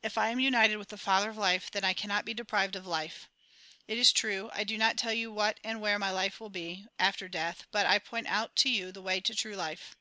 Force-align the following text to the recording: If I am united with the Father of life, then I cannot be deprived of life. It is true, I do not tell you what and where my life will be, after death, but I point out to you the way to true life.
If 0.00 0.16
I 0.16 0.28
am 0.28 0.38
united 0.38 0.76
with 0.76 0.90
the 0.90 0.96
Father 0.96 1.28
of 1.28 1.36
life, 1.36 1.72
then 1.72 1.82
I 1.82 1.92
cannot 1.92 2.24
be 2.24 2.32
deprived 2.32 2.76
of 2.76 2.86
life. 2.86 3.28
It 3.88 3.98
is 3.98 4.12
true, 4.12 4.48
I 4.52 4.62
do 4.62 4.78
not 4.78 4.96
tell 4.96 5.12
you 5.12 5.32
what 5.32 5.58
and 5.64 5.80
where 5.80 5.98
my 5.98 6.12
life 6.12 6.38
will 6.38 6.50
be, 6.50 6.86
after 7.00 7.26
death, 7.26 7.64
but 7.72 7.84
I 7.84 7.98
point 7.98 8.28
out 8.28 8.54
to 8.58 8.70
you 8.70 8.92
the 8.92 9.02
way 9.02 9.20
to 9.20 9.34
true 9.34 9.56
life. 9.56 9.96